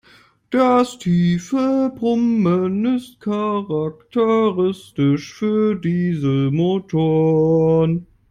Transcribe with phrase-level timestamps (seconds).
[0.49, 8.07] Das tiefe Brummen ist charakteristisch für Dieselmotoren.